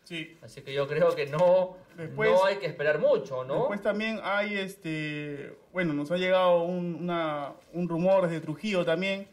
Sí. 0.08 0.38
Así 0.40 0.62
que 0.62 0.72
yo 0.72 0.86
creo 0.86 1.14
que 1.16 1.26
no, 1.26 1.76
Después- 1.96 2.30
no 2.30 2.44
hay 2.44 2.56
que 2.56 2.66
esperar 2.66 3.00
mucho, 3.00 3.42
¿no? 3.44 3.54
Después 3.56 3.82
también 3.82 4.20
hay, 4.22 4.56
este, 4.56 5.52
bueno, 5.72 5.92
nos 5.94 6.10
ha 6.12 6.16
llegado 6.16 6.62
un, 6.62 6.94
una- 7.02 7.52
un 7.72 7.88
rumor 7.88 8.28
desde 8.28 8.40
Trujillo 8.40 8.84
también, 8.84 9.26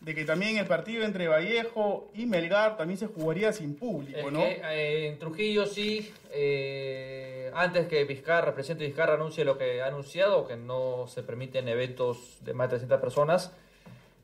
de 0.00 0.14
que 0.14 0.24
también 0.24 0.56
el 0.58 0.66
partido 0.66 1.04
entre 1.04 1.26
Vallejo 1.28 2.08
y 2.14 2.26
Melgar 2.26 2.76
también 2.76 2.98
se 2.98 3.06
jugaría 3.08 3.52
sin 3.52 3.74
público, 3.76 4.18
Es 4.18 4.32
¿no? 4.32 4.38
que 4.40 4.60
eh, 4.64 5.08
en 5.08 5.18
Trujillo 5.18 5.66
sí, 5.66 6.12
eh, 6.30 7.50
antes 7.54 7.86
que 7.88 8.04
Vizcarra, 8.04 8.54
presidente 8.54 8.84
Vizcarra 8.86 9.14
anuncie 9.14 9.44
lo 9.44 9.58
que 9.58 9.82
ha 9.82 9.86
anunciado, 9.86 10.46
que 10.46 10.56
no 10.56 11.06
se 11.08 11.22
permiten 11.22 11.68
eventos 11.68 12.38
de 12.42 12.54
más 12.54 12.68
de 12.68 12.76
300 12.78 13.00
personas, 13.00 13.52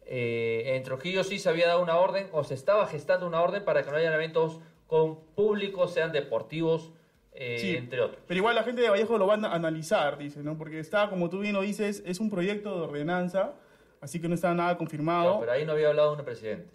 eh, 0.06 0.74
en 0.76 0.82
Trujillo 0.84 1.22
sí 1.24 1.38
se 1.38 1.48
había 1.48 1.66
dado 1.66 1.82
una 1.82 1.96
orden, 1.98 2.28
o 2.32 2.42
se 2.44 2.54
estaba 2.54 2.86
gestando 2.86 3.26
una 3.26 3.42
orden 3.42 3.64
para 3.64 3.84
que 3.84 3.90
no 3.90 3.96
hayan 3.96 4.14
eventos 4.14 4.60
con 4.88 5.20
público, 5.36 5.86
sean 5.86 6.10
deportivos, 6.10 6.90
eh, 7.32 7.58
Sí. 7.60 7.76
entre 7.76 8.00
otros. 8.00 8.20
Pero 8.26 8.38
igual 8.38 8.56
la 8.56 8.64
gente 8.64 8.82
de 8.82 8.90
Vallejo 8.90 9.16
lo 9.18 9.28
va 9.28 9.34
a 9.34 9.54
analizar, 9.54 10.18
dice, 10.18 10.42
¿no? 10.42 10.58
Porque 10.58 10.80
está, 10.80 11.08
como 11.08 11.28
tú 11.30 11.38
bien 11.38 11.54
lo 11.54 11.60
dices, 11.60 12.02
es 12.04 12.18
un 12.18 12.28
proyecto 12.30 12.74
de 12.74 12.80
ordenanza, 12.86 13.52
así 14.00 14.20
que 14.20 14.28
no 14.28 14.34
está 14.34 14.52
nada 14.54 14.76
confirmado. 14.76 15.34
No, 15.34 15.40
pero 15.40 15.52
ahí 15.52 15.64
no 15.64 15.72
había 15.72 15.90
hablado 15.90 16.14
un 16.14 16.24
presidente. 16.24 16.68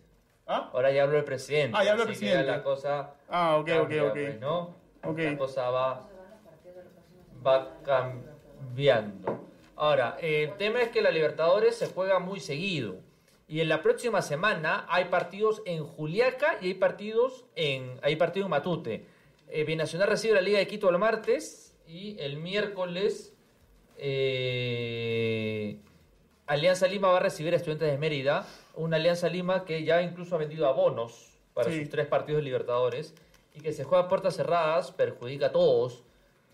¿Ah? 0.48 0.70
Ahora 0.74 0.91
ya 0.91 1.03
habló 1.03 1.17
el 1.17 1.24
presidente. 1.25 1.75
Ah, 1.77 1.84
ya 1.84 1.91
habló 1.91 2.03
el 2.03 2.10
presidente. 2.10 2.46
la 2.46 2.63
cosa 2.63 3.13
Ah, 3.29 3.58
ok, 3.58 3.67
ok, 3.70 3.79
cambia, 3.79 4.03
ok. 4.05 4.12
pues, 4.13 4.39
¿no? 4.39 4.75
Ok. 5.05 5.17
La 5.20 5.38
cosa 5.38 5.70
va, 5.70 6.08
va 7.46 7.72
cambiando. 7.84 9.39
Ahora, 9.75 10.17
el 10.22 10.53
tema 10.58 10.82
es 10.82 10.89
que 10.89 11.01
la 11.01 11.12
Libertadores 11.12 11.75
se 11.75 11.88
juega 11.88 12.20
muy 12.20 12.39
seguido. 12.39 12.98
Y 13.53 13.62
en 13.62 13.69
la 13.69 13.83
próxima 13.83 14.24
semana 14.24 14.88
hay 14.89 15.05
partidos 15.05 15.62
en 15.67 15.83
Juliaca 15.86 16.57
y 16.60 16.69
hay 16.69 16.74
partidos 16.74 17.45
en, 17.55 18.00
hay 18.01 18.15
partido 18.15 18.48
en 18.48 18.50
Matute. 18.50 19.05
Eh, 19.48 19.63
Binacional 19.63 20.07
recibe 20.07 20.33
la 20.33 20.41
Liga 20.41 20.57
de 20.57 20.65
Quito 20.65 20.89
el 20.89 20.98
martes 20.98 21.77
y 21.88 22.19
el 22.19 22.38
miércoles 22.38 23.31
eh, 23.95 25.77
Alianza 26.48 26.88
Lima 26.88 27.10
va 27.10 27.17
a 27.17 27.19
recibir 27.19 27.53
a 27.53 27.57
Estudiantes 27.57 27.91
de 27.91 27.98
Mérida. 28.00 28.48
Una 28.74 28.98
Alianza 28.98 29.29
Lima 29.29 29.65
que 29.65 29.83
ya 29.83 30.01
incluso 30.01 30.33
ha 30.33 30.39
vendido 30.39 30.67
abonos 30.67 31.38
para 31.53 31.69
Sí. 31.69 31.81
sus 31.81 31.89
tres 31.91 32.07
partidos 32.07 32.39
de 32.39 32.45
Libertadores 32.45 33.13
y 33.53 33.62
que 33.62 33.72
se 33.72 33.83
juega 33.83 34.05
a 34.05 34.07
puertas 34.07 34.36
cerradas, 34.36 34.91
perjudica 34.91 35.45
a 35.45 35.51
todos. 35.51 36.01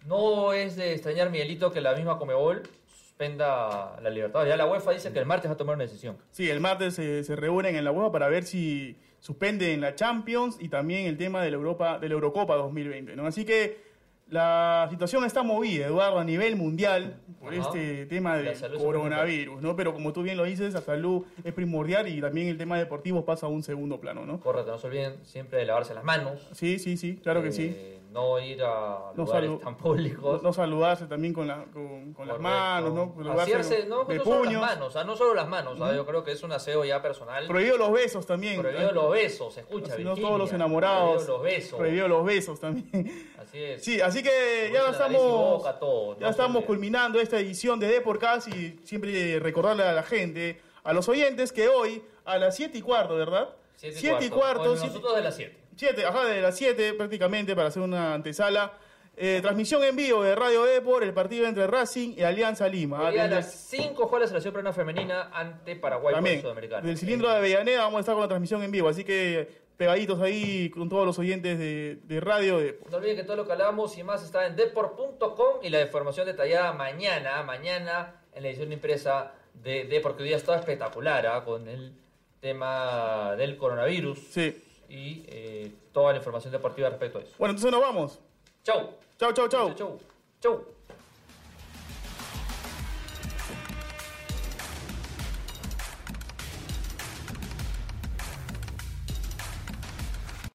No 0.05 0.51
es 0.51 0.75
de 0.75 0.91
extrañar, 0.91 1.29
Miguelito, 1.29 1.71
que 1.71 1.79
la 1.79 1.95
misma 1.95 2.19
Comebol 2.19 2.63
suspenda 3.19 3.99
la 4.01 4.09
Libertadores. 4.09 4.49
Ya 4.49 4.55
la 4.55 4.65
UEFA 4.65 4.91
dice 4.91 5.11
que 5.11 5.19
el 5.19 5.25
martes 5.25 5.49
va 5.49 5.55
a 5.55 5.57
tomar 5.57 5.75
una 5.75 5.83
decisión. 5.83 6.15
Sí, 6.31 6.49
el 6.49 6.61
martes 6.61 6.95
se, 6.95 7.23
se 7.25 7.35
reúnen 7.35 7.75
en 7.75 7.83
la 7.83 7.91
UEFA 7.91 8.13
para 8.13 8.29
ver 8.29 8.45
si 8.45 8.97
suspenden 9.19 9.81
la 9.81 9.93
Champions 9.93 10.55
y 10.57 10.69
también 10.69 11.05
el 11.05 11.17
tema 11.17 11.43
de 11.43 11.51
la 11.51 11.57
Europa, 11.57 11.99
de 11.99 12.07
la 12.07 12.13
Eurocopa 12.13 12.55
2020, 12.55 13.17
¿no? 13.17 13.27
Así 13.27 13.43
que 13.43 13.89
la 14.29 14.87
situación 14.89 15.25
está 15.25 15.43
movida, 15.43 15.87
Eduardo, 15.87 16.19
a 16.19 16.23
nivel 16.23 16.55
mundial 16.55 17.19
por 17.41 17.53
Ajá. 17.53 17.61
este 17.67 18.05
tema 18.05 18.37
del 18.37 18.55
coronavirus, 18.77 19.61
¿no? 19.61 19.75
Pero 19.75 19.93
como 19.93 20.13
tú 20.13 20.23
bien 20.23 20.37
lo 20.37 20.45
dices, 20.45 20.73
la 20.73 20.81
salud 20.81 21.25
es 21.43 21.51
primordial 21.51 22.07
y 22.07 22.21
también 22.21 22.47
el 22.47 22.57
tema 22.57 22.77
deportivo 22.77 23.25
pasa 23.25 23.47
a 23.47 23.49
un 23.49 23.63
segundo 23.63 23.99
plano, 23.99 24.25
¿no? 24.25 24.39
Correcto, 24.39 24.71
no 24.71 24.77
se 24.77 24.87
olviden 24.87 25.15
siempre 25.25 25.59
de 25.59 25.65
lavarse 25.65 25.93
las 25.93 26.05
manos. 26.05 26.47
Sí, 26.53 26.79
sí, 26.79 26.95
sí, 26.95 27.19
claro 27.21 27.41
que 27.41 27.49
eh, 27.49 27.51
sí. 27.51 27.98
No 28.09 28.39
ir 28.39 28.63
a 28.63 29.11
No 29.15 29.23
lugares 29.23 29.59
tan 29.59 29.77
públicos. 29.77 30.41
no 30.41 30.51
saludarse 30.51 31.05
también 31.05 31.31
con, 31.31 31.47
la, 31.47 31.65
con, 31.65 32.11
con 32.13 32.27
las 32.27 32.39
manos, 32.39 32.91
¿no? 32.91 33.13
Saludarse 33.15 33.85
no, 33.85 34.03
de 34.05 34.17
no 34.17 34.23
solo 34.23 34.37
puños. 34.39 34.61
las 34.61 34.71
manos, 34.75 34.95
ah, 34.95 35.03
no 35.03 35.15
solo 35.15 35.35
las 35.35 35.47
manos, 35.47 35.79
ah, 35.79 35.93
yo 35.95 36.07
creo 36.07 36.23
que 36.23 36.31
es 36.31 36.41
un 36.41 36.51
aseo 36.51 36.83
ya 36.83 37.03
personal. 37.03 37.45
Prohibido 37.47 37.77
los 37.77 37.91
besos 37.91 38.25
también. 38.25 38.59
Prohibido 38.61 38.91
los 38.93 39.11
besos, 39.11 39.55
escucha. 39.59 39.95
Si 39.95 40.03
no 40.03 40.09
Virginia. 40.11 40.27
todos 40.27 40.39
los 40.39 40.51
enamorados. 40.53 41.23
Prohibido 41.23 41.33
los 41.37 41.43
besos. 41.43 41.77
Prohibido 41.79 42.07
los 42.07 42.25
besos 42.25 42.59
también. 42.59 43.31
Así 43.37 43.63
es. 43.63 43.83
Sí, 43.85 44.01
así 44.01 44.23
que 44.23 44.71
ya 44.73 44.89
estamos, 44.89 45.21
boca, 45.21 45.77
todo, 45.77 46.17
ya 46.19 46.29
estamos 46.29 46.65
culminando 46.65 47.19
esta 47.21 47.39
edición 47.39 47.79
de 47.79 47.87
Deporcast 47.89 48.47
y 48.47 48.79
siempre 48.85 49.39
recordarle 49.39 49.83
a 49.83 49.93
la 49.93 50.03
gente, 50.03 50.59
a 50.83 50.93
los 50.93 51.07
oyentes, 51.09 51.51
que 51.51 51.67
hoy 51.67 52.01
a 52.25 52.39
las 52.39 52.55
7 52.55 52.75
y 52.75 52.81
cuarto, 52.81 53.15
¿verdad? 53.15 53.49
Siete 53.75 53.97
y 53.97 53.99
Siete 54.01 54.25
y 54.25 54.29
cuarto. 54.29 54.35
cuarto, 54.39 54.59
Bueno, 54.61 54.75
siete- 54.77 54.87
nosotros 54.95 55.15
de 55.15 55.21
las 55.21 55.35
7. 55.35 55.59
Siete, 55.79 56.05
ajá, 56.05 56.25
de 56.25 56.41
las 56.41 56.57
7 56.57 56.93
prácticamente 56.95 57.55
para 57.55 57.69
hacer 57.69 57.81
una 57.81 58.13
antesala. 58.13 58.73
Eh, 59.15 59.39
transmisión 59.41 59.81
en 59.85 59.95
vivo 59.95 60.21
de 60.23 60.35
Radio 60.35 60.65
Depor, 60.65 61.03
el 61.03 61.13
partido 61.13 61.47
entre 61.47 61.67
Racing 61.67 62.15
y 62.17 62.21
Alianza 62.23 62.67
Lima. 62.67 63.01
Hoy 63.01 63.17
a 63.17 63.27
las 63.27 63.53
5 63.69 64.07
juega 64.07 64.23
la 64.23 64.27
selección 64.27 64.53
peruana 64.53 64.73
femenina 64.73 65.29
ante 65.31 65.77
Paraguay 65.77 66.15
también, 66.15 66.41
Sudamericano. 66.41 66.85
del 66.85 66.97
cilindro 66.97 67.29
de 67.29 67.37
Avellaneda 67.37 67.83
vamos 67.83 67.99
a 67.99 67.99
estar 68.01 68.13
con 68.13 68.23
la 68.23 68.27
transmisión 68.27 68.61
en 68.61 68.71
vivo, 68.71 68.89
así 68.89 69.05
que 69.05 69.47
pegaditos 69.77 70.19
ahí 70.19 70.69
con 70.69 70.89
todos 70.89 71.05
los 71.05 71.17
oyentes 71.17 71.57
de, 71.57 71.99
de 72.03 72.19
Radio 72.19 72.57
Depor. 72.59 72.91
No 72.91 72.97
olviden 72.97 73.15
que 73.15 73.23
todo 73.23 73.37
lo 73.37 73.45
que 73.45 73.53
hablamos 73.53 73.97
y 73.97 74.03
más 74.03 74.21
está 74.21 74.47
en 74.47 74.57
deport.com 74.57 75.59
y 75.63 75.69
la 75.69 75.79
información 75.79 76.25
detallada 76.25 76.73
mañana, 76.73 77.41
mañana 77.43 78.15
en 78.33 78.43
la 78.43 78.49
edición 78.49 78.73
impresa 78.73 79.31
de 79.53 79.85
Deport, 79.85 80.17
que 80.17 80.23
hoy 80.23 80.27
día 80.27 80.37
está 80.37 80.57
espectacular 80.59 81.25
¿ah? 81.25 81.45
con 81.45 81.69
el 81.69 81.93
tema 82.41 83.35
del 83.37 83.55
coronavirus 83.55 84.19
Sí. 84.29 84.65
Y 84.89 85.23
eh, 85.27 85.71
toda 85.91 86.11
la 86.11 86.17
información 86.17 86.51
deportiva 86.51 86.89
respecto 86.89 87.19
a 87.19 87.21
eso. 87.21 87.35
Bueno, 87.37 87.51
entonces 87.51 87.71
nos 87.71 87.81
vamos. 87.81 88.19
Chau. 88.63 88.89
Chau, 89.17 89.33
chau, 89.33 89.47
chau. 89.47 89.73
Chau. 89.75 89.99
Chau. 90.41 90.78